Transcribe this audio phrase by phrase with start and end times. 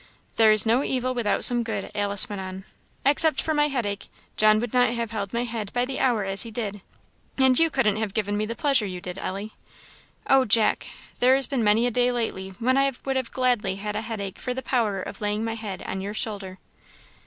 [0.35, 2.63] "There is no evil without some good," Alice went on.
[3.05, 6.41] "Except for my headache, John would not have held my head by the hour as
[6.41, 6.81] he did;
[7.37, 9.51] and you couldn't have given me the pleasure you did, Ellie.
[10.25, 10.87] Oh, Jack!
[11.19, 14.39] there has been many a day lately when I would gladly have had a headache
[14.39, 16.57] for the power of laying my head on your shoulder!"